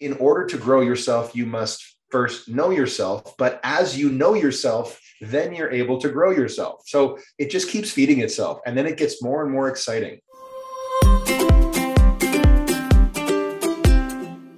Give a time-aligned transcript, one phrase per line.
[0.00, 3.36] in order to grow yourself, you must first know yourself.
[3.38, 6.82] But as you know yourself, then you're able to grow yourself.
[6.86, 8.60] So it just keeps feeding itself.
[8.66, 10.18] And then it gets more and more exciting.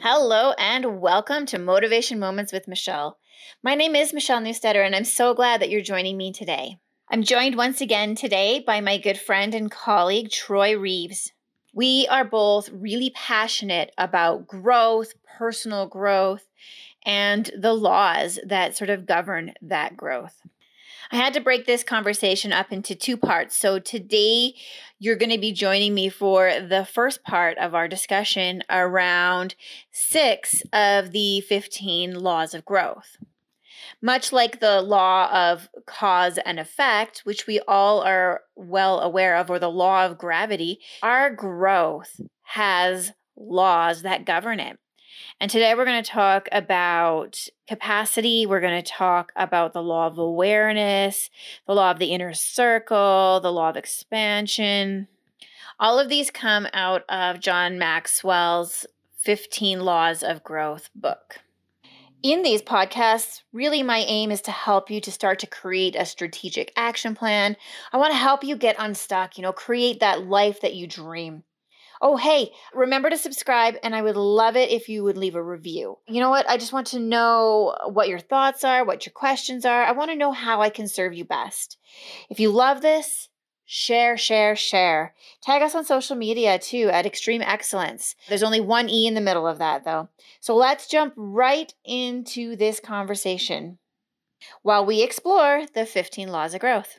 [0.01, 3.19] Hello, and welcome to Motivation Moments with Michelle.
[3.63, 6.79] My name is Michelle Newstetter, and I'm so glad that you're joining me today.
[7.11, 11.33] I'm joined once again today by my good friend and colleague, Troy Reeves.
[11.77, 16.49] We are both really passionate about growth, personal growth,
[17.05, 20.41] and the laws that sort of govern that growth.
[21.13, 23.55] I had to break this conversation up into two parts.
[23.57, 24.55] So today
[24.99, 29.55] you're going to be joining me for the first part of our discussion around
[29.93, 33.19] six of the 15 laws of growth.
[34.03, 39.51] Much like the law of cause and effect, which we all are well aware of,
[39.51, 44.79] or the law of gravity, our growth has laws that govern it.
[45.41, 48.47] And today we're going to talk about capacity.
[48.47, 51.31] We're going to talk about the law of awareness,
[51.67, 55.09] the law of the inner circle, the law of expansion.
[55.79, 58.87] All of these come out of John Maxwell's
[59.19, 61.41] 15 Laws of Growth book.
[62.23, 66.07] In these podcasts, really my aim is to help you to start to create a
[66.07, 67.57] strategic action plan.
[67.93, 71.45] I want to help you get unstuck, you know, create that life that you dream.
[72.01, 75.43] Oh, hey, remember to subscribe, and I would love it if you would leave a
[75.43, 75.99] review.
[76.07, 76.49] You know what?
[76.49, 79.83] I just want to know what your thoughts are, what your questions are.
[79.83, 81.79] I want to know how I can serve you best.
[82.29, 83.29] If you love this,
[83.67, 85.15] share, share, share.
[85.43, 88.15] Tag us on social media too at Extreme Excellence.
[88.29, 90.09] There's only one E in the middle of that though.
[90.41, 93.79] So let's jump right into this conversation
[94.63, 96.99] while we explore the 15 laws of growth.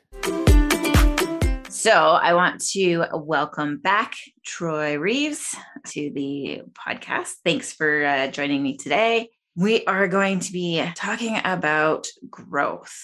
[1.70, 5.54] So, I want to welcome back Troy Reeves
[5.88, 7.34] to the podcast.
[7.44, 9.28] Thanks for uh, joining me today.
[9.54, 12.96] We are going to be talking about growth.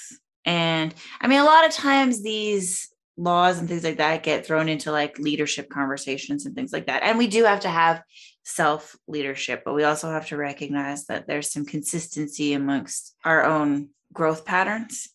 [0.46, 4.68] And I mean, a lot of times these laws and things like that get thrown
[4.68, 7.02] into like leadership conversations and things like that.
[7.02, 8.02] And we do have to have
[8.44, 13.90] self leadership, but we also have to recognize that there's some consistency amongst our own
[14.12, 15.08] growth patterns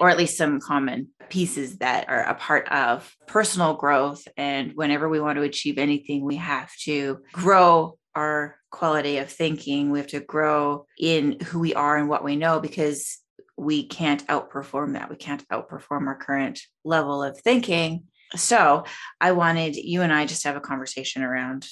[0.00, 4.26] or at least some common pieces that are a part of personal growth.
[4.36, 9.90] And whenever we want to achieve anything, we have to grow our quality of thinking.
[9.90, 13.18] We have to grow in who we are and what we know because
[13.56, 15.10] we can't outperform that.
[15.10, 18.04] We can't outperform our current level of thinking.
[18.34, 18.84] So
[19.20, 21.66] I wanted you and I just to have a conversation around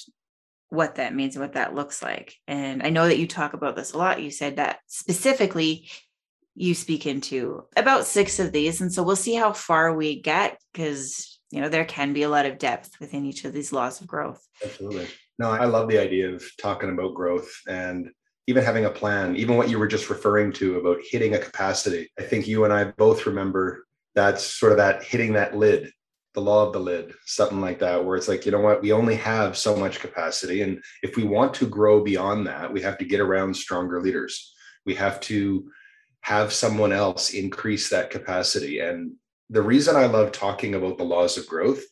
[0.69, 2.35] what that means and what that looks like.
[2.47, 4.21] And I know that you talk about this a lot.
[4.21, 5.89] You said that specifically
[6.55, 8.81] you speak into about six of these.
[8.81, 12.29] And so we'll see how far we get because, you know, there can be a
[12.29, 14.41] lot of depth within each of these laws of growth.
[14.63, 15.07] Absolutely.
[15.39, 18.09] No, I love the idea of talking about growth and
[18.47, 22.09] even having a plan, even what you were just referring to about hitting a capacity.
[22.19, 25.91] I think you and I both remember that's sort of that hitting that lid,
[26.33, 28.91] the law of the lid, something like that, where it's like, you know what, we
[28.91, 30.61] only have so much capacity.
[30.61, 34.53] And if we want to grow beyond that, we have to get around stronger leaders.
[34.85, 35.71] We have to
[36.21, 38.79] have someone else increase that capacity.
[38.79, 39.13] And
[39.49, 41.83] the reason I love talking about the laws of growth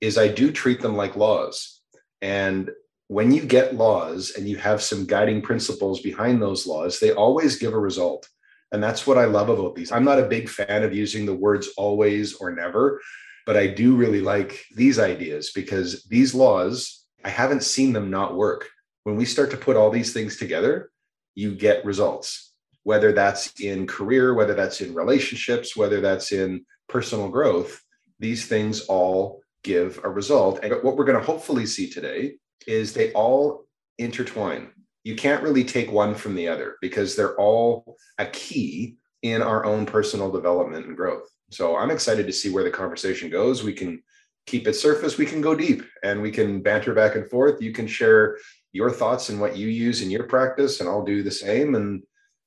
[0.00, 1.80] is I do treat them like laws.
[2.20, 2.70] And
[3.08, 7.56] when you get laws and you have some guiding principles behind those laws, they always
[7.56, 8.28] give a result.
[8.72, 9.92] And that's what I love about these.
[9.92, 13.00] I'm not a big fan of using the words always or never,
[13.46, 18.36] but I do really like these ideas because these laws, I haven't seen them not
[18.36, 18.68] work.
[19.04, 20.90] When we start to put all these things together,
[21.34, 22.54] you get results
[22.84, 27.82] whether that's in career, whether that's in relationships, whether that's in personal growth,
[28.20, 30.60] these things all give a result.
[30.62, 32.34] And what we're going to hopefully see today
[32.66, 33.64] is they all
[33.98, 34.70] intertwine.
[35.04, 39.64] You can't really take one from the other because they're all a key in our
[39.64, 41.28] own personal development and growth.
[41.50, 43.62] So I'm excited to see where the conversation goes.
[43.62, 44.02] We can
[44.46, 47.62] keep it surface, we can go deep and we can banter back and forth.
[47.62, 48.38] You can share
[48.72, 51.74] your thoughts and what you use in your practice, and I'll do the same.
[51.74, 52.02] And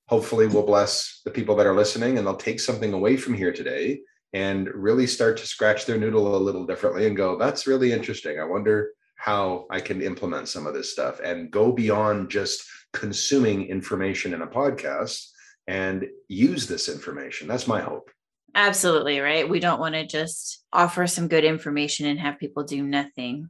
[0.07, 3.51] hopefully we'll bless the people that are listening and they'll take something away from here
[3.51, 4.00] today
[4.33, 8.39] and really start to scratch their noodle a little differently and go that's really interesting
[8.39, 13.67] i wonder how i can implement some of this stuff and go beyond just consuming
[13.67, 15.27] information in a podcast
[15.67, 17.45] and use this information.
[17.45, 18.09] That's my hope.
[18.55, 19.47] Absolutely right?
[19.47, 23.49] We don't want to just offer some good information and have people do nothing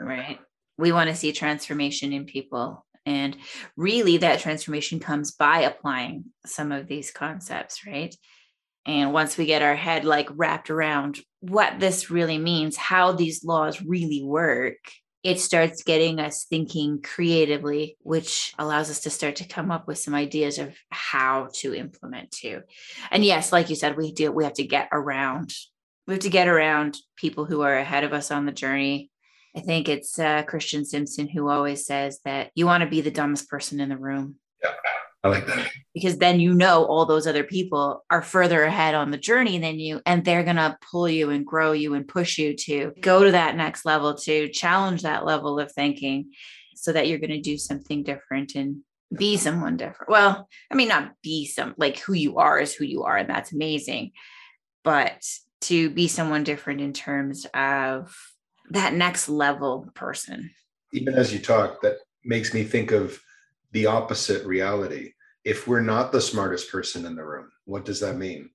[0.00, 0.38] right?
[0.76, 2.84] We want to see transformation in people.
[3.06, 3.36] And
[3.76, 8.14] really, that transformation comes by applying some of these concepts, right?
[8.86, 13.44] And once we get our head like wrapped around what this really means, how these
[13.44, 14.76] laws really work,
[15.24, 19.98] it starts getting us thinking creatively, which allows us to start to come up with
[19.98, 22.62] some ideas of how to implement too.
[23.10, 25.52] And yes, like you said, we do we have to get around
[26.08, 29.10] we have to get around people who are ahead of us on the journey.
[29.54, 33.10] I think it's uh, Christian Simpson who always says that you want to be the
[33.10, 34.36] dumbest person in the room.
[34.64, 34.72] Yeah,
[35.24, 35.70] I like that.
[35.94, 39.78] Because then you know all those other people are further ahead on the journey than
[39.78, 43.24] you, and they're going to pull you and grow you and push you to go
[43.24, 46.30] to that next level, to challenge that level of thinking
[46.76, 48.78] so that you're going to do something different and
[49.16, 50.10] be someone different.
[50.10, 53.28] Well, I mean, not be some like who you are is who you are, and
[53.28, 54.12] that's amazing.
[54.84, 55.24] But
[55.62, 58.16] to be someone different in terms of
[58.70, 60.50] that next level person.
[60.92, 63.20] Even as you talk, that makes me think of
[63.72, 65.12] the opposite reality.
[65.44, 68.50] If we're not the smartest person in the room, what does that mean?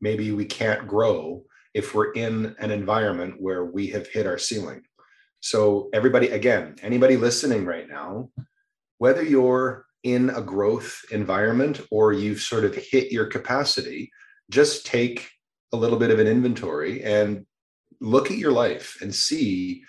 [0.00, 4.82] Maybe we can't grow if we're in an environment where we have hit our ceiling.
[5.40, 8.30] So, everybody, again, anybody listening right now,
[8.98, 14.10] whether you're in a growth environment or you've sort of hit your capacity,
[14.50, 15.30] just take
[15.72, 17.46] a little bit of an inventory and
[18.00, 19.82] look at your life and see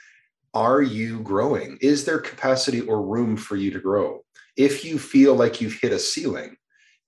[0.54, 1.78] are you growing?
[1.82, 4.20] Is there capacity or room for you to grow?
[4.62, 6.56] If you feel like you've hit a ceiling,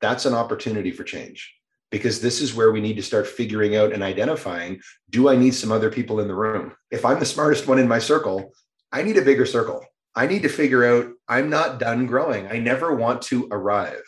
[0.01, 1.53] that's an opportunity for change
[1.91, 5.53] because this is where we need to start figuring out and identifying do I need
[5.53, 6.73] some other people in the room?
[6.89, 8.51] If I'm the smartest one in my circle,
[8.91, 9.85] I need a bigger circle.
[10.15, 12.47] I need to figure out I'm not done growing.
[12.47, 14.01] I never want to arrive.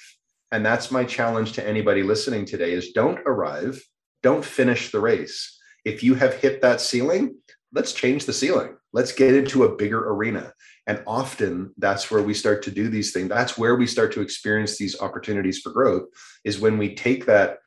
[0.51, 3.80] And that's my challenge to anybody listening today is don't arrive
[4.24, 5.56] don't finish the race.
[5.86, 7.36] If you have hit that ceiling,
[7.71, 8.75] let's change the ceiling.
[8.91, 10.51] Let's get into a bigger arena.
[10.87, 13.29] And often that's where we start to do these things.
[13.29, 16.07] That's where we start to experience these opportunities for growth
[16.43, 17.57] is when we take that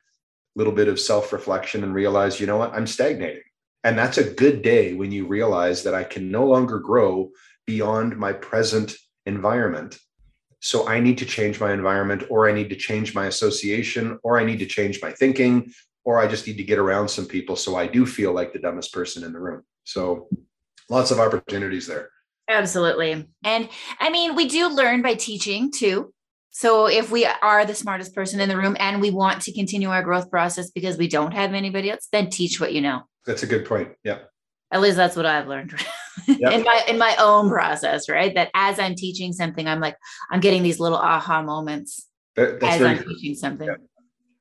[0.55, 3.43] little bit of self reflection and realize, you know what, I'm stagnating.
[3.83, 7.31] And that's a good day when you realize that I can no longer grow
[7.65, 8.95] beyond my present
[9.25, 9.97] environment.
[10.61, 14.37] So I need to change my environment, or I need to change my association, or
[14.37, 15.71] I need to change my thinking,
[16.03, 18.59] or I just need to get around some people so I do feel like the
[18.59, 19.63] dumbest person in the room.
[19.85, 20.27] So
[20.89, 22.09] lots of opportunities there.
[22.49, 23.27] Absolutely.
[23.43, 23.69] And
[23.99, 26.13] I mean, we do learn by teaching too.
[26.49, 29.89] So if we are the smartest person in the room and we want to continue
[29.89, 33.03] our growth process because we don't have anybody else, then teach what you know.
[33.25, 33.89] That's a good point.
[34.03, 34.19] Yeah.
[34.71, 35.73] At least that's what I've learned
[36.27, 36.51] yep.
[36.51, 38.33] in my in my own process, right?
[38.35, 39.95] That as I'm teaching something, I'm like,
[40.31, 43.67] I'm getting these little aha moments that, as I'm teaching something.
[43.67, 43.75] Yeah.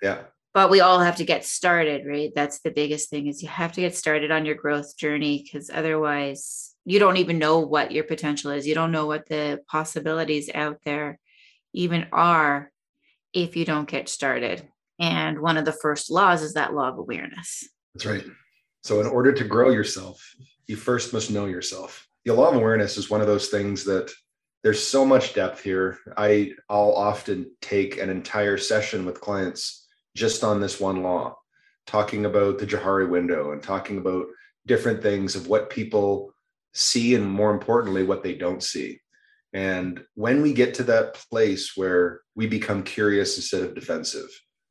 [0.02, 0.18] yeah
[0.54, 3.70] but we all have to get started right that's the biggest thing is you have
[3.70, 8.04] to get started on your growth journey because otherwise you don't even know what your
[8.04, 8.66] potential is.
[8.66, 11.18] You don't know what the possibilities out there
[11.72, 12.70] even are
[13.32, 14.66] if you don't get started.
[14.98, 17.68] And one of the first laws is that law of awareness.
[17.94, 18.24] That's right.
[18.82, 20.34] So in order to grow yourself
[20.68, 22.06] you first must know yourself.
[22.24, 24.12] The law of awareness is one of those things that
[24.62, 25.98] there's so much depth here.
[26.16, 31.36] I i'll often take an entire session with clients just on this one law,
[31.86, 34.26] talking about the Johari window and talking about
[34.66, 36.34] different things of what people
[36.74, 39.00] see and more importantly, what they don't see.
[39.52, 44.28] And when we get to that place where we become curious instead of defensive,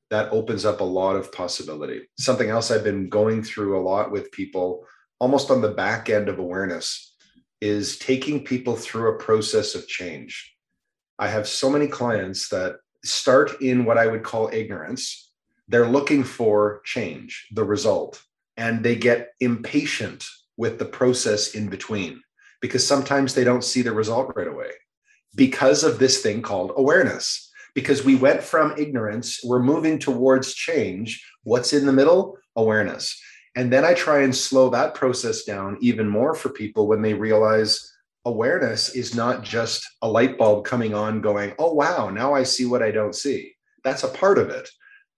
[0.09, 2.07] that opens up a lot of possibility.
[2.19, 4.85] Something else I've been going through a lot with people,
[5.19, 7.15] almost on the back end of awareness,
[7.59, 10.55] is taking people through a process of change.
[11.19, 15.27] I have so many clients that start in what I would call ignorance
[15.67, 18.21] they're looking for change, the result,
[18.55, 20.25] and they get impatient
[20.57, 22.21] with the process in between
[22.61, 24.71] because sometimes they don't see the result right away
[25.35, 27.51] because of this thing called awareness.
[27.75, 31.23] Because we went from ignorance, we're moving towards change.
[31.43, 32.37] What's in the middle?
[32.55, 33.21] Awareness.
[33.55, 37.13] And then I try and slow that process down even more for people when they
[37.13, 37.93] realize
[38.25, 42.65] awareness is not just a light bulb coming on going, oh, wow, now I see
[42.65, 43.53] what I don't see.
[43.83, 44.69] That's a part of it.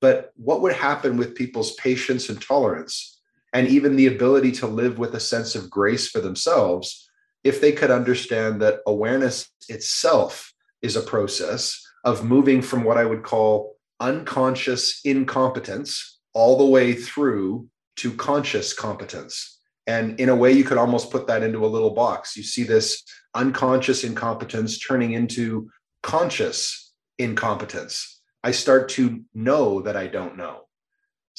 [0.01, 3.18] But what would happen with people's patience and tolerance,
[3.53, 7.09] and even the ability to live with a sense of grace for themselves,
[7.43, 13.05] if they could understand that awareness itself is a process of moving from what I
[13.05, 19.59] would call unconscious incompetence all the way through to conscious competence.
[19.87, 22.37] And in a way, you could almost put that into a little box.
[22.37, 23.03] You see this
[23.33, 25.69] unconscious incompetence turning into
[26.03, 30.61] conscious incompetence I start to know that I don't know.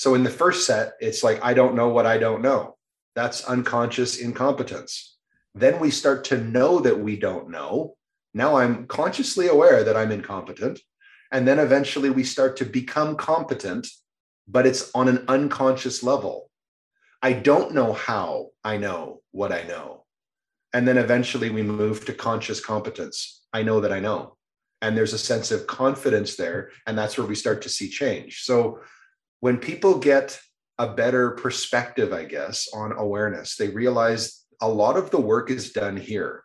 [0.00, 2.78] So in the first set, it's like, I don't know what I don't know.
[3.14, 5.18] That's unconscious incompetence.
[5.54, 7.96] Then we start to know that we don't know.
[8.32, 10.80] Now I'm consciously aware that I'm incompetent.
[11.32, 13.88] And then eventually we start to become competent,
[14.48, 16.50] but it's on an unconscious level.
[17.20, 20.06] I don't know how I know what I know.
[20.72, 23.44] And then eventually we move to conscious competence.
[23.52, 24.38] I know that I know.
[24.80, 26.70] And there's a sense of confidence there.
[26.86, 28.44] And that's where we start to see change.
[28.44, 28.80] So
[29.40, 30.38] when people get
[30.78, 35.72] a better perspective, I guess, on awareness, they realize a lot of the work is
[35.72, 36.44] done here.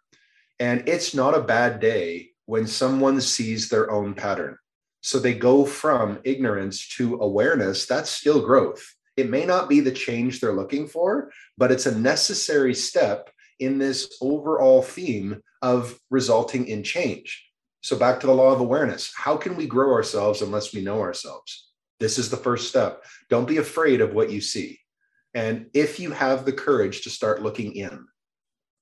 [0.60, 4.58] And it's not a bad day when someone sees their own pattern.
[5.02, 7.86] So they go from ignorance to awareness.
[7.86, 8.84] That's still growth.
[9.18, 13.78] It may not be the change they're looking for, but it's a necessary step in
[13.78, 17.46] this overall theme of resulting in change.
[17.82, 21.02] So, back to the law of awareness how can we grow ourselves unless we know
[21.02, 21.70] ourselves?
[22.00, 23.04] This is the first step.
[23.30, 24.80] Don't be afraid of what you see.
[25.34, 28.06] And if you have the courage to start looking in,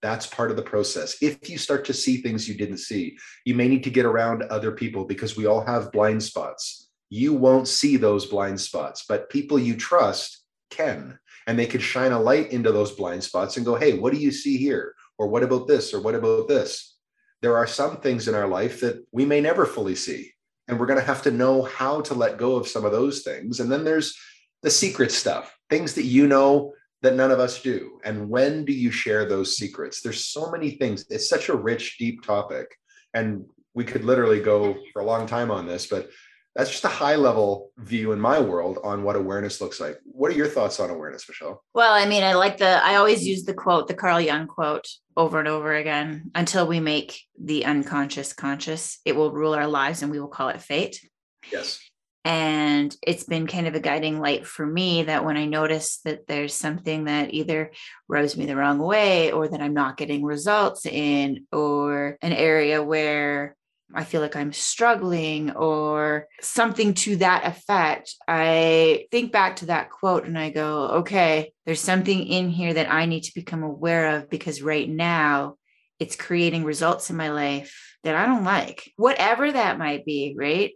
[0.01, 1.15] that's part of the process.
[1.21, 4.43] If you start to see things you didn't see, you may need to get around
[4.43, 6.89] other people because we all have blind spots.
[7.09, 11.17] You won't see those blind spots, but people you trust can.
[11.47, 14.19] And they could shine a light into those blind spots and go, hey, what do
[14.19, 14.93] you see here?
[15.17, 15.93] Or what about this?
[15.93, 16.97] Or what about this?
[17.41, 20.33] There are some things in our life that we may never fully see.
[20.67, 23.21] And we're going to have to know how to let go of some of those
[23.21, 23.59] things.
[23.59, 24.17] And then there's
[24.61, 27.99] the secret stuff, things that you know that none of us do.
[28.05, 30.01] And when do you share those secrets?
[30.01, 31.05] There's so many things.
[31.09, 32.67] It's such a rich, deep topic.
[33.13, 36.09] And we could literally go for a long time on this, but
[36.55, 39.99] that's just a high level view in my world on what awareness looks like.
[40.03, 41.63] What are your thoughts on awareness, Michelle?
[41.73, 44.87] Well, I mean, I like the, I always use the quote, the Carl Jung quote
[45.17, 50.03] over and over again until we make the unconscious conscious, it will rule our lives
[50.03, 50.99] and we will call it fate.
[51.51, 51.79] Yes.
[52.25, 56.25] And it's been kind of a guiding light for me that when I notice that
[56.25, 57.71] there's something that either
[58.07, 62.81] rubs me the wrong way or that I'm not getting results in, or an area
[62.81, 63.57] where
[63.95, 69.91] I feel like I'm struggling or something to that effect, I think back to that
[69.91, 74.17] quote and I go, okay, there's something in here that I need to become aware
[74.17, 75.55] of because right now
[75.99, 80.71] it's creating results in my life that I don't like, whatever that might be, right?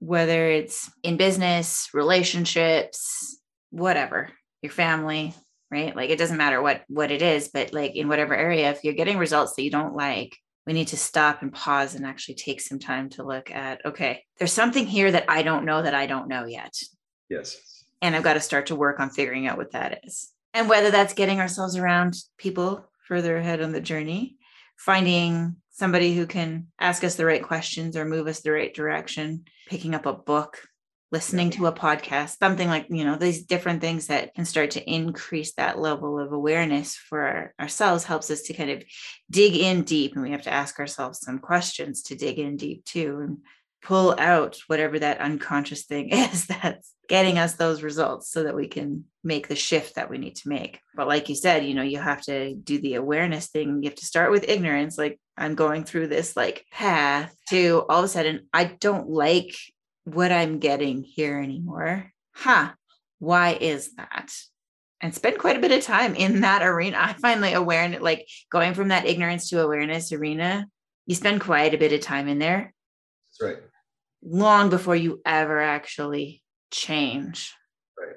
[0.00, 4.30] Whether it's in business, relationships, whatever,
[4.62, 5.34] your family,
[5.70, 5.94] right?
[5.94, 8.94] Like it doesn't matter what what it is, but like in whatever area if you're
[8.94, 10.36] getting results that you don't like,
[10.68, 14.22] we need to stop and pause and actually take some time to look at okay
[14.38, 16.74] there's something here that i don't know that i don't know yet.
[17.28, 17.56] Yes.
[18.02, 20.30] And i've got to start to work on figuring out what that is.
[20.54, 24.36] And whether that's getting ourselves around people further ahead on the journey
[24.76, 29.44] finding somebody who can ask us the right questions or move us the right direction
[29.68, 30.60] picking up a book
[31.10, 34.90] listening to a podcast, something like, you know, these different things that can start to
[34.90, 38.82] increase that level of awareness for our, ourselves helps us to kind of
[39.30, 40.14] dig in deep.
[40.14, 43.38] And we have to ask ourselves some questions to dig in deep too and
[43.80, 48.68] pull out whatever that unconscious thing is that's getting us those results so that we
[48.68, 50.80] can make the shift that we need to make.
[50.94, 53.82] But like you said, you know, you have to do the awareness thing.
[53.82, 54.98] You have to start with ignorance.
[54.98, 59.54] Like I'm going through this like path to all of a sudden, I don't like
[60.14, 62.12] what I'm getting here anymore.
[62.34, 62.72] Huh.
[63.18, 64.32] Why is that?
[65.00, 66.98] And spend quite a bit of time in that arena.
[67.00, 70.66] I find like awareness, like going from that ignorance to awareness arena,
[71.06, 72.74] you spend quite a bit of time in there.
[73.40, 73.62] That's right.
[74.22, 77.54] Long before you ever actually change.
[77.98, 78.16] Right.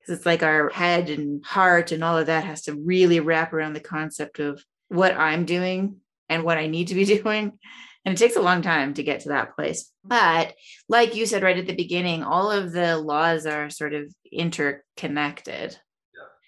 [0.00, 3.52] Because it's like our head and heart and all of that has to really wrap
[3.52, 5.96] around the concept of what I'm doing
[6.28, 7.58] and what I need to be doing
[8.04, 9.84] and it takes a long time to get to that place.
[10.06, 10.08] Mm-hmm.
[10.08, 10.54] But
[10.88, 15.78] like you said right at the beginning, all of the laws are sort of interconnected.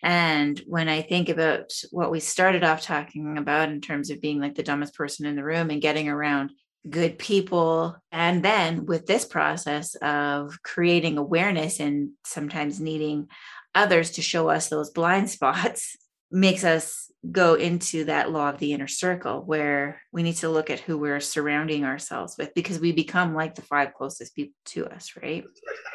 [0.02, 4.38] And when I think about what we started off talking about in terms of being
[4.38, 6.50] like the dumbest person in the room and getting around
[6.88, 13.28] good people, and then with this process of creating awareness and sometimes needing
[13.74, 15.96] others to show us those blind spots,
[16.34, 20.68] makes us go into that law of the inner circle where we need to look
[20.68, 24.84] at who we're surrounding ourselves with because we become like the five closest people to
[24.86, 25.44] us, right?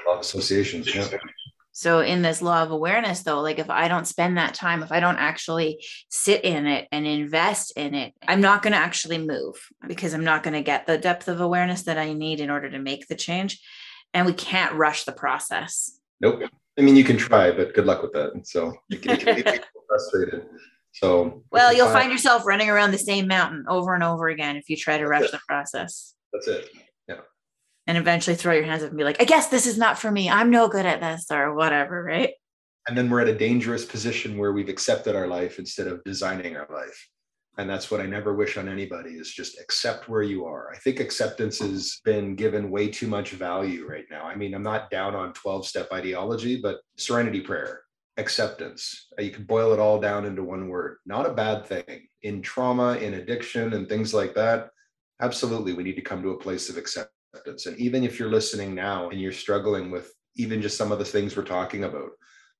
[0.07, 0.93] Law of associations.
[0.95, 1.07] Yeah.
[1.71, 4.91] So, in this law of awareness, though, like if I don't spend that time, if
[4.91, 9.17] I don't actually sit in it and invest in it, I'm not going to actually
[9.19, 9.55] move
[9.87, 12.69] because I'm not going to get the depth of awareness that I need in order
[12.69, 13.61] to make the change.
[14.13, 15.99] And we can't rush the process.
[16.19, 16.41] Nope.
[16.77, 18.33] I mean, you can try, but good luck with that.
[18.33, 20.45] And so, you can, you can frustrated.
[20.93, 24.69] So well, you'll find yourself running around the same mountain over and over again if
[24.69, 26.15] you try to rush the process.
[26.33, 26.69] That's it.
[27.07, 27.21] Yeah.
[27.87, 30.11] And eventually throw your hands up and be like, I guess this is not for
[30.11, 30.29] me.
[30.29, 32.31] I'm no good at this or whatever, right?
[32.87, 36.55] And then we're at a dangerous position where we've accepted our life instead of designing
[36.55, 37.07] our life.
[37.57, 40.71] And that's what I never wish on anybody is just accept where you are.
[40.73, 44.23] I think acceptance has been given way too much value right now.
[44.23, 47.81] I mean, I'm not down on 12 step ideology, but serenity prayer
[48.19, 49.07] acceptance.
[49.17, 50.97] Uh, you can boil it all down into one word.
[51.05, 52.07] Not a bad thing.
[52.21, 54.69] In trauma, in addiction, and things like that,
[55.21, 57.65] absolutely, we need to come to a place of acceptance.
[57.65, 61.05] And even if you're listening now and you're struggling with even just some of the
[61.05, 62.11] things we're talking about,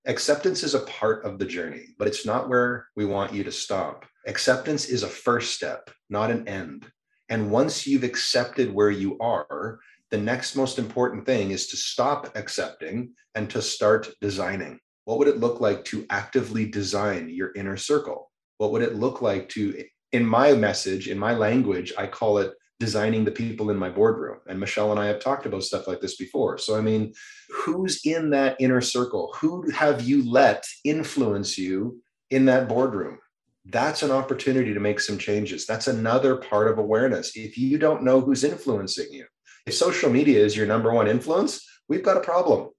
[0.07, 3.51] acceptance is a part of the journey, but it's not where we want you to
[3.51, 4.05] stop.
[4.27, 6.85] Acceptance is a first step, not an end.
[7.29, 12.35] And once you've accepted where you are, the next most important thing is to stop
[12.35, 14.79] accepting and to start designing.
[15.09, 18.29] What would it look like to actively design your inner circle?
[18.59, 22.53] What would it look like to, in my message, in my language, I call it
[22.79, 24.37] designing the people in my boardroom.
[24.47, 26.59] And Michelle and I have talked about stuff like this before.
[26.59, 27.11] So, I mean,
[27.49, 29.33] who's in that inner circle?
[29.41, 33.17] Who have you let influence you in that boardroom?
[33.65, 35.65] That's an opportunity to make some changes.
[35.65, 37.35] That's another part of awareness.
[37.35, 39.25] If you don't know who's influencing you,
[39.65, 42.69] if social media is your number one influence, we've got a problem.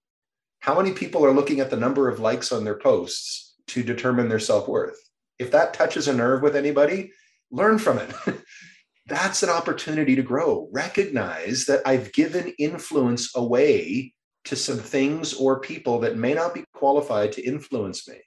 [0.61, 4.29] How many people are looking at the number of likes on their posts to determine
[4.29, 4.99] their self worth?
[5.39, 7.13] If that touches a nerve with anybody,
[7.51, 8.15] learn from it.
[9.07, 10.69] That's an opportunity to grow.
[10.71, 14.13] Recognize that I've given influence away
[14.45, 18.19] to some things or people that may not be qualified to influence me.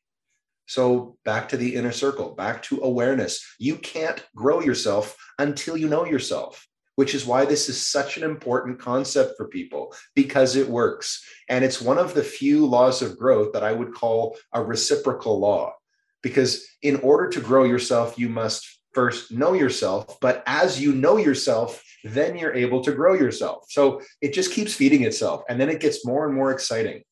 [0.66, 3.46] So, back to the inner circle, back to awareness.
[3.60, 8.24] You can't grow yourself until you know yourself which is why this is such an
[8.24, 11.24] important concept for people because it works.
[11.50, 15.40] And it's one of the few laws of growth that I would call a reciprocal
[15.40, 15.74] law.
[16.22, 20.20] Because in order to grow yourself, you must first know yourself.
[20.22, 23.66] But as you know yourself, then you're able to grow yourself.
[23.70, 25.44] So it just keeps feeding itself.
[25.50, 27.04] And then it gets more and more exciting.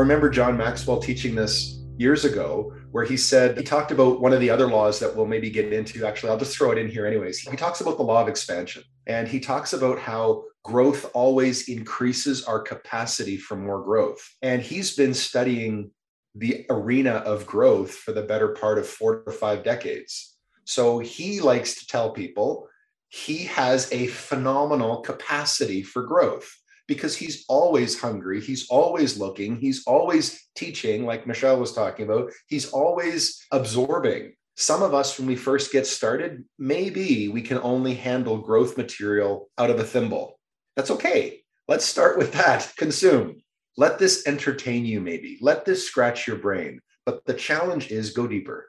[0.00, 4.40] Remember John Maxwell teaching this years ago, where he said, he talked about one of
[4.40, 6.06] the other laws that we'll maybe get into.
[6.06, 7.40] Actually, I'll just throw it in here, anyways.
[7.40, 12.44] He talks about the law of expansion, and he talks about how growth always increases
[12.44, 14.26] our capacity for more growth.
[14.42, 15.90] And he's been studying
[16.34, 20.36] the arena of growth for the better part of four to five decades.
[20.64, 22.68] So he likes to tell people
[23.08, 26.59] he has a phenomenal capacity for growth
[26.90, 28.40] because he's always hungry.
[28.40, 29.54] He's always looking.
[29.54, 32.32] He's always teaching, like Michelle was talking about.
[32.48, 34.32] He's always absorbing.
[34.56, 39.48] Some of us, when we first get started, maybe we can only handle growth material
[39.56, 40.40] out of a thimble.
[40.74, 41.42] That's okay.
[41.68, 42.72] Let's start with that.
[42.76, 43.40] Consume.
[43.76, 45.38] Let this entertain you, maybe.
[45.40, 46.80] Let this scratch your brain.
[47.06, 48.68] But the challenge is go deeper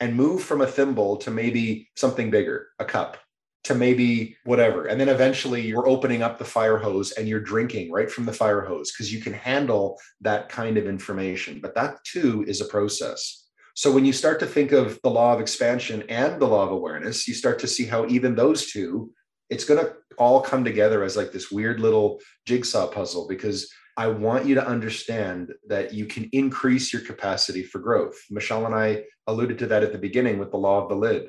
[0.00, 3.16] and move from a thimble to maybe something bigger, a cup,
[3.64, 4.86] to maybe whatever.
[4.86, 8.32] And then eventually you're opening up the fire hose and you're drinking right from the
[8.32, 11.60] fire hose because you can handle that kind of information.
[11.60, 13.48] But that too is a process.
[13.74, 16.72] So when you start to think of the law of expansion and the law of
[16.72, 19.12] awareness, you start to see how even those two,
[19.50, 24.06] it's going to all come together as like this weird little jigsaw puzzle because I
[24.06, 28.18] want you to understand that you can increase your capacity for growth.
[28.30, 31.28] Michelle and I alluded to that at the beginning with the law of the lid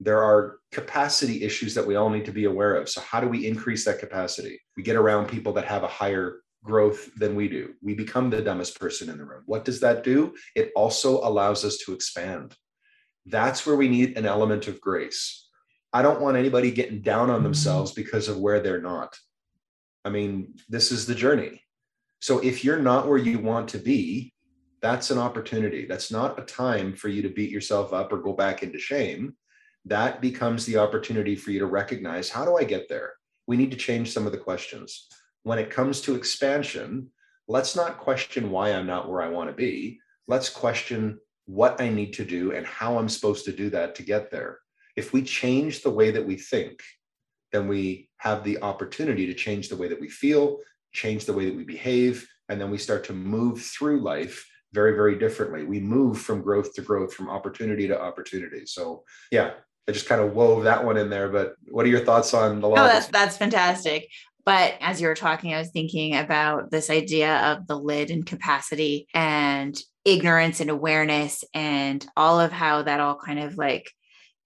[0.00, 2.88] there are capacity issues that we all need to be aware of.
[2.88, 4.60] So, how do we increase that capacity?
[4.76, 7.74] We get around people that have a higher growth than we do.
[7.82, 9.42] We become the dumbest person in the room.
[9.46, 10.34] What does that do?
[10.54, 12.54] It also allows us to expand.
[13.26, 15.48] That's where we need an element of grace.
[15.92, 19.16] I don't want anybody getting down on themselves because of where they're not.
[20.04, 21.62] I mean, this is the journey.
[22.20, 24.32] So, if you're not where you want to be,
[24.80, 25.86] that's an opportunity.
[25.86, 29.34] That's not a time for you to beat yourself up or go back into shame
[29.88, 33.14] that becomes the opportunity for you to recognize how do I get there?
[33.46, 35.08] We need to change some of the questions.
[35.42, 37.10] When it comes to expansion,
[37.46, 39.98] let's not question why I'm not where I want to be.
[40.26, 44.02] Let's question what I need to do and how I'm supposed to do that to
[44.02, 44.58] get there.
[44.96, 46.82] If we change the way that we think,
[47.52, 50.58] then we have the opportunity to change the way that we feel,
[50.92, 54.92] change the way that we behave, and then we start to move through life very,
[54.92, 55.64] very differently.
[55.64, 58.66] We move from growth to growth, from opportunity to opportunity.
[58.66, 59.52] So, yeah,
[59.88, 61.28] I just kind of wove that one in there.
[61.28, 62.76] But what are your thoughts on the law?
[62.76, 64.08] Oh, that's that's fantastic.
[64.44, 68.24] But as you were talking, I was thinking about this idea of the lid and
[68.24, 73.90] capacity and ignorance and awareness and all of how that all kind of like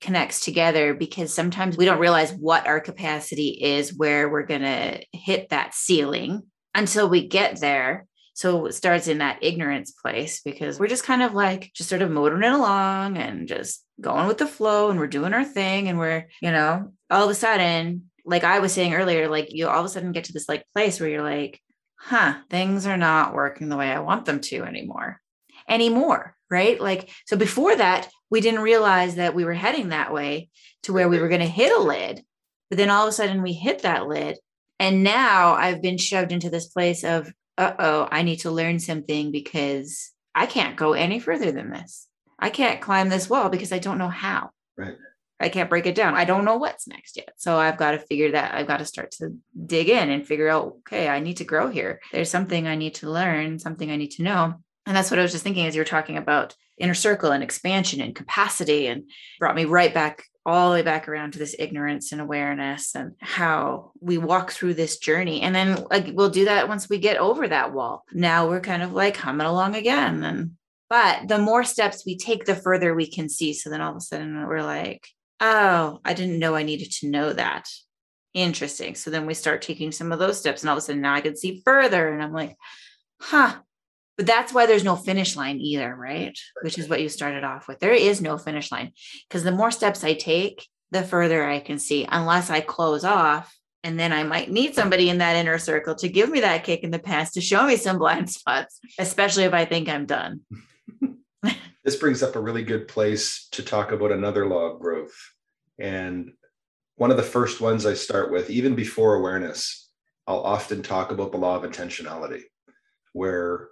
[0.00, 5.00] connects together because sometimes we don't realize what our capacity is, where we're going to
[5.12, 6.42] hit that ceiling
[6.74, 8.06] until we get there.
[8.34, 12.02] So it starts in that ignorance place because we're just kind of like just sort
[12.02, 15.88] of motoring it along and just going with the flow and we're doing our thing.
[15.88, 19.68] And we're, you know, all of a sudden, like I was saying earlier, like you
[19.68, 21.60] all of a sudden get to this like place where you're like,
[21.96, 25.20] huh, things are not working the way I want them to anymore.
[25.68, 26.34] Anymore.
[26.50, 26.80] Right.
[26.80, 30.48] Like, so before that, we didn't realize that we were heading that way
[30.84, 32.22] to where we were going to hit a lid.
[32.70, 34.38] But then all of a sudden we hit that lid.
[34.78, 38.78] And now I've been shoved into this place of, uh oh, I need to learn
[38.78, 42.08] something because I can't go any further than this.
[42.38, 44.50] I can't climb this wall because I don't know how.
[44.76, 44.96] Right.
[45.38, 46.14] I can't break it down.
[46.14, 47.32] I don't know what's next yet.
[47.36, 49.36] So I've got to figure that I've got to start to
[49.66, 52.00] dig in and figure out, okay, I need to grow here.
[52.12, 54.54] There's something I need to learn, something I need to know.
[54.86, 57.42] And that's what I was just thinking as you were talking about inner circle and
[57.42, 59.04] expansion and capacity and
[59.38, 63.12] brought me right back all the way back around to this ignorance and awareness and
[63.20, 65.42] how we walk through this journey.
[65.42, 68.04] And then like we'll do that once we get over that wall.
[68.12, 70.24] Now we're kind of like humming along again.
[70.24, 70.52] And
[70.90, 73.52] but the more steps we take, the further we can see.
[73.52, 75.06] So then all of a sudden we're like,
[75.40, 77.68] oh, I didn't know I needed to know that.
[78.34, 78.94] Interesting.
[78.94, 81.14] So then we start taking some of those steps, and all of a sudden now
[81.14, 82.08] I can see further.
[82.08, 82.56] And I'm like,
[83.20, 83.56] huh.
[84.16, 86.38] But that's why there's no finish line either, right?
[86.62, 87.80] Which is what you started off with.
[87.80, 88.92] There is no finish line
[89.28, 93.54] because the more steps I take, the further I can see, unless I close off.
[93.84, 96.84] And then I might need somebody in that inner circle to give me that kick
[96.84, 100.40] in the pants to show me some blind spots, especially if I think I'm done.
[101.84, 105.14] this brings up a really good place to talk about another law of growth.
[105.78, 106.32] And
[106.96, 109.90] one of the first ones I start with, even before awareness,
[110.28, 112.42] I'll often talk about the law of intentionality,
[113.12, 113.70] where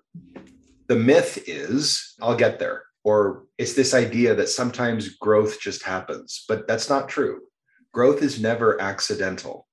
[0.88, 6.44] the myth is I'll get there, or it's this idea that sometimes growth just happens,
[6.49, 7.42] but that's not true.
[7.92, 9.68] Growth is never accidental,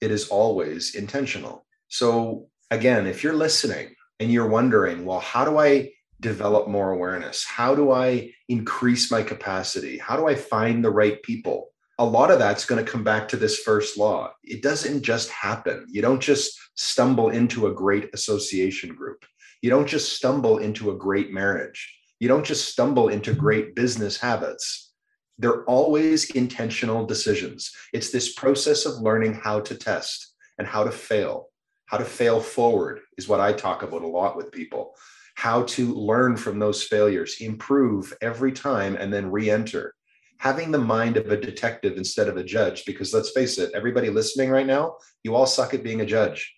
[0.00, 1.66] it is always intentional.
[1.88, 7.44] So, again, if you're listening and you're wondering, well, how do I develop more awareness?
[7.44, 9.98] How do I increase my capacity?
[9.98, 11.68] How do I find the right people?
[11.98, 14.32] A lot of that's going to come back to this first law.
[14.42, 15.86] It doesn't just happen.
[15.90, 19.24] You don't just stumble into a great association group.
[19.62, 21.98] You don't just stumble into a great marriage.
[22.20, 24.92] You don't just stumble into great business habits.
[25.38, 27.72] They're always intentional decisions.
[27.92, 31.48] It's this process of learning how to test and how to fail.
[31.86, 34.94] How to fail forward is what I talk about a lot with people
[35.34, 39.94] how to learn from those failures, improve every time, and then re enter.
[40.38, 44.10] Having the mind of a detective instead of a judge, because let's face it, everybody
[44.10, 46.54] listening right now, you all suck at being a judge.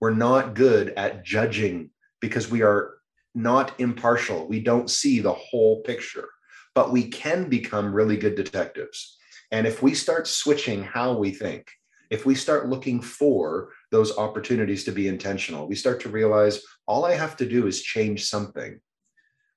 [0.00, 1.90] We're not good at judging
[2.24, 2.94] because we are
[3.34, 4.48] not impartial.
[4.48, 6.30] We don't see the whole picture,
[6.74, 9.18] but we can become really good detectives.
[9.50, 11.70] And if we start switching how we think,
[12.08, 17.04] if we start looking for those opportunities to be intentional, we start to realize all
[17.04, 18.80] I have to do is change something.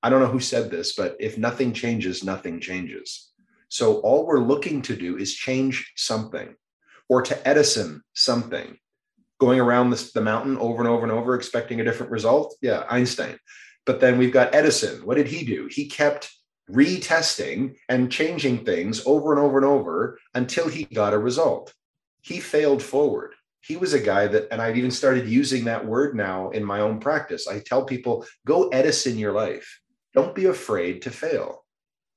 [0.02, 3.32] I don't know who said this, but if nothing changes, nothing changes.
[3.70, 6.54] So all we're looking to do is change something
[7.08, 8.76] or to Edison something.
[9.38, 12.56] Going around this, the mountain over and over and over, expecting a different result.
[12.60, 13.38] Yeah, Einstein.
[13.86, 15.04] But then we've got Edison.
[15.06, 15.68] What did he do?
[15.70, 16.30] He kept
[16.70, 21.72] retesting and changing things over and over and over until he got a result.
[22.20, 26.14] He failed forward he was a guy that, and I've even started using that word
[26.14, 27.48] now in my own practice.
[27.48, 29.80] I tell people, go Edison your life.
[30.14, 31.64] Don't be afraid to fail.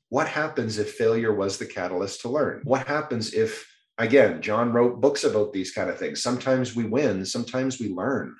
[0.09, 2.61] What happens if failure was the catalyst to learn?
[2.63, 3.67] What happens if,
[4.03, 6.21] again, John wrote books about these kind of things.
[6.21, 8.35] Sometimes we win, sometimes we learn.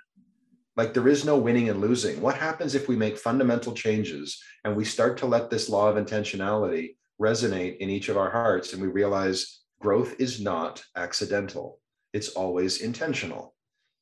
[0.78, 2.22] Like there is no winning and losing.
[2.22, 6.04] What happens if we make fundamental changes and we start to let this law of
[6.04, 11.82] intentionality resonate in each of our hearts and we realize growth is not accidental?
[12.14, 13.56] it's always intentional.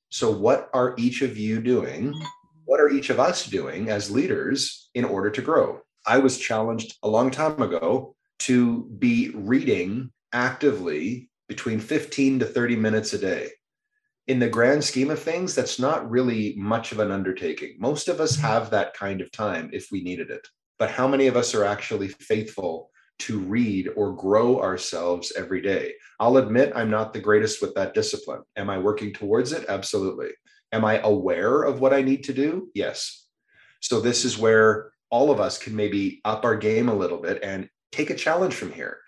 [0.09, 2.13] So, what are each of you doing?
[2.65, 5.81] What are each of us doing as leaders in order to grow?
[6.05, 12.77] I was challenged a long time ago to be reading actively between 15 to 30
[12.77, 13.49] minutes a day.
[14.27, 17.75] In the grand scheme of things, that's not really much of an undertaking.
[17.79, 20.47] Most of us have that kind of time if we needed it.
[20.77, 25.93] but how many of us are actually faithful to read or grow ourselves every day?
[26.21, 28.43] I'll admit I'm not the greatest with that discipline.
[28.55, 29.65] Am I working towards it?
[29.67, 30.29] Absolutely.
[30.71, 32.69] Am I aware of what I need to do?
[32.73, 33.25] Yes.
[33.81, 37.39] So this is where all of us can maybe up our game a little bit
[37.43, 38.99] and take a challenge from here.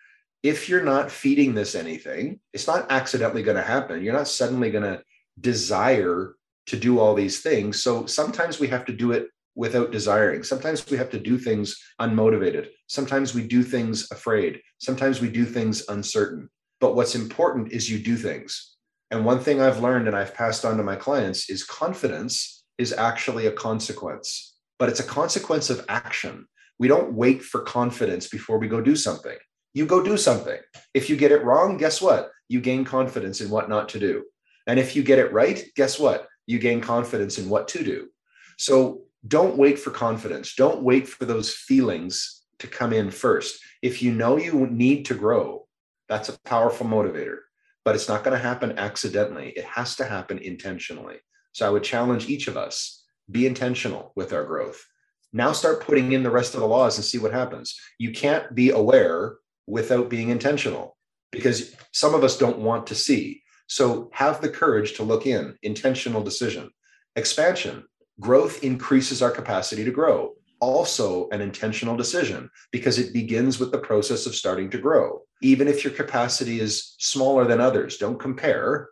[0.43, 4.03] If you're not feeding this anything, it's not accidentally going to happen.
[4.03, 5.03] You're not suddenly going to
[5.39, 6.35] desire
[6.67, 7.81] to do all these things.
[7.83, 10.43] So sometimes we have to do it without desiring.
[10.43, 12.69] Sometimes we have to do things unmotivated.
[12.87, 14.61] Sometimes we do things afraid.
[14.79, 16.49] Sometimes we do things uncertain.
[16.79, 18.75] But what's important is you do things.
[19.11, 22.93] And one thing I've learned and I've passed on to my clients is confidence is
[22.93, 26.47] actually a consequence, but it's a consequence of action.
[26.79, 29.37] We don't wait for confidence before we go do something.
[29.73, 30.59] You go do something.
[30.93, 32.31] If you get it wrong, guess what?
[32.49, 34.25] You gain confidence in what not to do.
[34.67, 36.27] And if you get it right, guess what?
[36.45, 38.09] You gain confidence in what to do.
[38.57, 40.55] So don't wait for confidence.
[40.55, 43.61] Don't wait for those feelings to come in first.
[43.81, 45.67] If you know you need to grow,
[46.09, 47.37] that's a powerful motivator,
[47.85, 49.53] but it's not going to happen accidentally.
[49.55, 51.17] It has to happen intentionally.
[51.53, 54.85] So I would challenge each of us be intentional with our growth.
[55.33, 57.79] Now start putting in the rest of the laws and see what happens.
[57.97, 60.97] You can't be aware without being intentional
[61.31, 63.41] because some of us don't want to see.
[63.67, 66.69] So have the courage to look in, intentional decision.
[67.15, 67.85] Expansion,
[68.19, 70.33] growth increases our capacity to grow.
[70.59, 75.21] Also, an intentional decision because it begins with the process of starting to grow.
[75.41, 78.89] Even if your capacity is smaller than others, don't compare.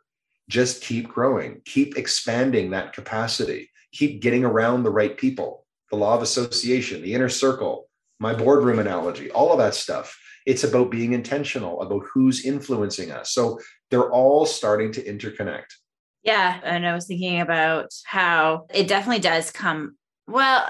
[0.49, 6.15] Just keep growing, keep expanding that capacity, keep getting around the right people, the law
[6.15, 7.88] of association, the inner circle,
[8.19, 10.17] my boardroom analogy, all of that stuff.
[10.45, 13.32] It's about being intentional about who's influencing us.
[13.32, 13.60] So
[13.91, 15.65] they're all starting to interconnect.
[16.23, 16.60] Yeah.
[16.63, 19.95] And I was thinking about how it definitely does come.
[20.28, 20.67] Well,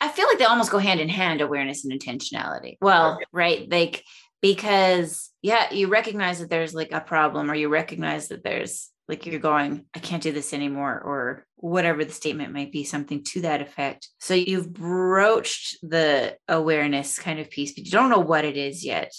[0.00, 2.76] I feel like they almost go hand in hand awareness and intentionality.
[2.80, 3.70] Well, right.
[3.70, 4.04] Like,
[4.40, 9.26] because, yeah, you recognize that there's like a problem, or you recognize that there's like
[9.26, 13.42] you're going, I can't do this anymore, or whatever the statement might be, something to
[13.42, 14.08] that effect.
[14.18, 18.84] So you've broached the awareness kind of piece, but you don't know what it is
[18.84, 19.12] yet.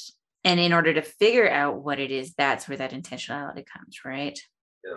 [0.44, 4.40] And in order to figure out what it is, that's where that intentionality comes, right?
[4.84, 4.96] Yeah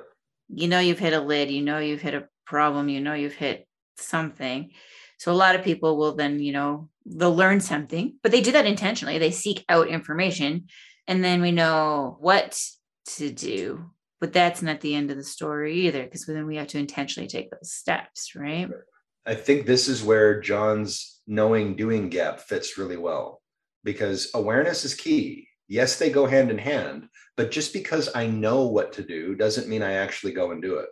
[0.48, 3.34] you know you've hit a lid, you know you've hit a problem, you know you've
[3.34, 4.70] hit something.
[5.18, 8.52] So a lot of people will then, you know, they'll learn something, but they do
[8.52, 9.18] that intentionally.
[9.18, 10.66] They seek out information
[11.06, 12.60] and then we know what
[13.16, 13.90] to do.
[14.24, 17.28] But that's not the end of the story either, because then we have to intentionally
[17.28, 18.70] take those steps, right?
[19.26, 23.42] I think this is where John's knowing doing gap fits really well
[23.82, 25.46] because awareness is key.
[25.68, 27.06] Yes, they go hand in hand,
[27.36, 30.76] but just because I know what to do doesn't mean I actually go and do
[30.76, 30.88] it.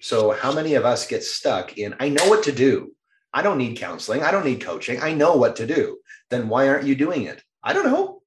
[0.00, 2.94] So, how many of us get stuck in, I know what to do.
[3.34, 4.22] I don't need counseling.
[4.22, 5.02] I don't need coaching.
[5.02, 5.98] I know what to do.
[6.28, 7.42] Then why aren't you doing it?
[7.64, 8.19] I don't know.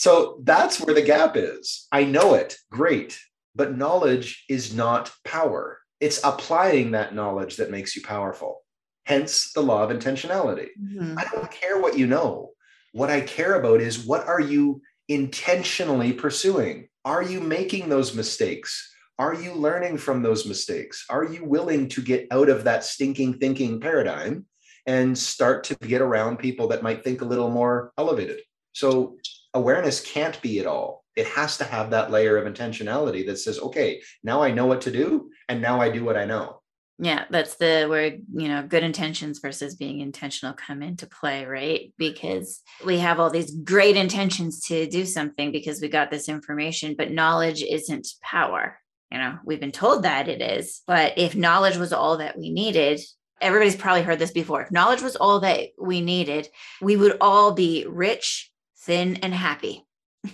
[0.00, 1.86] So, that's where the gap is.
[1.92, 2.56] I know it.
[2.70, 3.20] Great.
[3.54, 5.78] But knowledge is not power.
[6.00, 8.62] It's applying that knowledge that makes you powerful.
[9.04, 10.68] Hence the law of intentionality.
[10.82, 11.18] Mm-hmm.
[11.18, 12.52] I don't care what you know.
[12.92, 16.88] What I care about is what are you intentionally pursuing?
[17.04, 18.90] Are you making those mistakes?
[19.18, 21.04] Are you learning from those mistakes?
[21.10, 24.46] Are you willing to get out of that stinking thinking paradigm
[24.86, 28.40] and start to get around people that might think a little more elevated?
[28.72, 29.18] So,
[29.54, 31.04] awareness can't be it all.
[31.16, 34.82] It has to have that layer of intentionality that says, okay, now I know what
[34.82, 36.60] to do, and now I do what I know.
[37.02, 41.94] Yeah that's the where you know good intentions versus being intentional come into play right?
[41.96, 46.94] Because we have all these great intentions to do something because we got this information
[46.96, 48.78] but knowledge isn't power.
[49.10, 52.50] You know we've been told that it is but if knowledge was all that we
[52.50, 53.00] needed
[53.40, 56.48] everybody's probably heard this before if knowledge was all that we needed
[56.82, 58.49] we would all be rich
[58.80, 59.86] thin and happy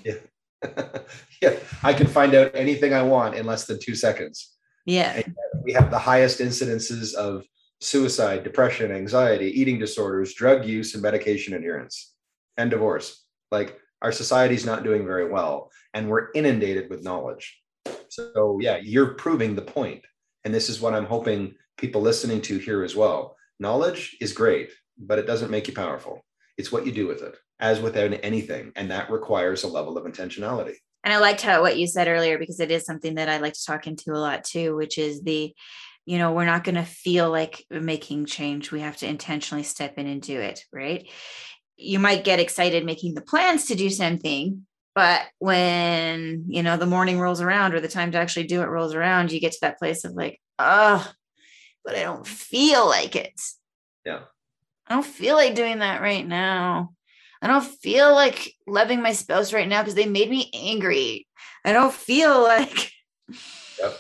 [0.05, 0.15] yeah
[1.43, 4.57] yeah i can find out anything i want in less than two seconds
[4.87, 5.13] yeah.
[5.17, 7.45] And we have the highest incidences of
[7.81, 12.15] suicide, depression, anxiety, eating disorders, drug use, and medication adherence,
[12.57, 13.25] and divorce.
[13.51, 17.61] Like our society's not doing very well, and we're inundated with knowledge.
[18.09, 20.05] So, yeah, you're proving the point.
[20.45, 23.37] And this is what I'm hoping people listening to here as well.
[23.59, 26.25] Knowledge is great, but it doesn't make you powerful.
[26.57, 28.73] It's what you do with it, as with anything.
[28.77, 32.37] And that requires a level of intentionality and I liked how what you said earlier
[32.37, 35.23] because it is something that I like to talk into a lot too, which is
[35.23, 35.55] the,
[36.05, 38.73] you know, we're not going to feel like making change.
[38.73, 41.09] We have to intentionally step in and do it, right?
[41.77, 44.67] You might get excited making the plans to do something,
[44.97, 48.69] but when, you know, the morning rolls around or the time to actually do it
[48.69, 51.09] rolls around, you get to that place of like, oh,
[51.85, 53.41] but I don't feel like it.
[54.05, 54.23] Yeah.
[54.89, 56.96] I don't feel like doing that right now.
[57.43, 61.27] I don't feel like loving my spouse right now because they made me angry.
[61.65, 62.93] I don't feel like
[63.79, 63.99] yep.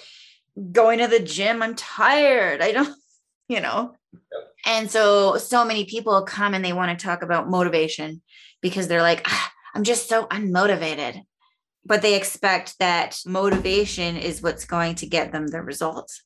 [0.72, 1.62] going to the gym.
[1.62, 2.62] I'm tired.
[2.62, 2.96] I don't,
[3.48, 3.94] you know.
[4.12, 4.52] Yep.
[4.64, 8.22] And so, so many people come and they want to talk about motivation
[8.60, 11.22] because they're like, ah, I'm just so unmotivated.
[11.84, 16.20] But they expect that motivation is what's going to get them the results,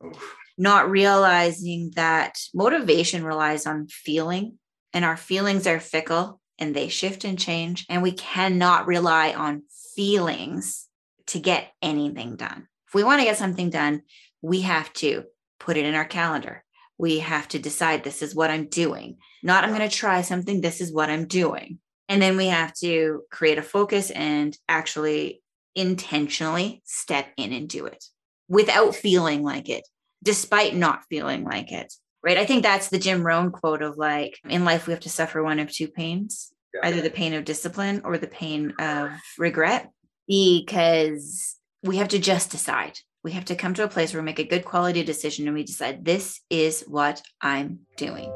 [0.57, 4.59] not realizing that motivation relies on feeling,
[4.95, 7.87] and our feelings are fickle and they shift and change.
[7.89, 9.63] And we cannot rely on
[9.97, 10.87] feelings
[11.29, 12.69] to get anything done.
[12.87, 14.03] If we want to get something done,
[14.43, 15.25] we have to
[15.59, 16.65] put it in our calendar.
[16.99, 19.17] We have to decide this is what I'm doing.
[19.43, 21.79] Not I'm going to try something, this is what I'm doing.
[22.09, 25.43] And then we have to create a focus and actually
[25.75, 28.05] intentionally step in and do it
[28.49, 29.87] without feeling like it,
[30.23, 32.39] despite not feeling like it right?
[32.39, 35.43] I think that's the Jim Rohn quote of like, in life, we have to suffer
[35.43, 36.81] one of two pains yeah.
[36.85, 39.91] either the pain of discipline or the pain of regret,
[40.27, 42.99] because we have to just decide.
[43.23, 45.55] We have to come to a place where we make a good quality decision and
[45.55, 48.33] we decide, this is what I'm doing.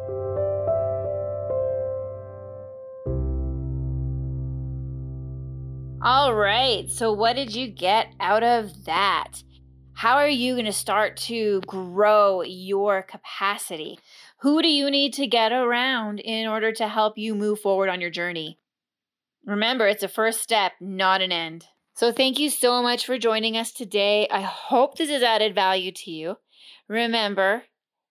[6.02, 6.90] All right.
[6.90, 9.42] So, what did you get out of that?
[10.04, 13.98] How are you going to start to grow your capacity?
[14.40, 18.02] Who do you need to get around in order to help you move forward on
[18.02, 18.58] your journey?
[19.46, 21.68] Remember, it's a first step, not an end.
[21.94, 24.28] So, thank you so much for joining us today.
[24.30, 26.36] I hope this has added value to you.
[26.86, 27.62] Remember,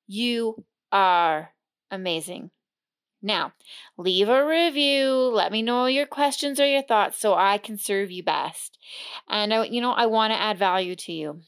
[0.08, 1.51] you are
[1.91, 2.49] amazing.
[3.21, 3.53] Now,
[3.99, 5.12] leave a review.
[5.32, 8.79] Let me know your questions or your thoughts so I can serve you best.
[9.29, 11.41] And, I, you know, I want to add value to you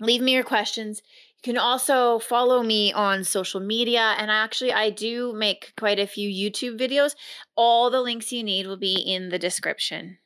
[0.00, 1.02] leave me your questions.
[1.42, 6.06] You can also follow me on social media and actually i do make quite a
[6.06, 7.14] few youtube videos.
[7.56, 10.18] All the links you need will be in the description.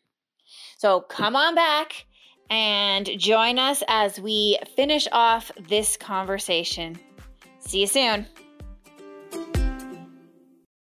[0.79, 2.07] So come on back
[2.49, 6.99] and join us as we finish off this conversation.
[7.61, 8.27] See you soon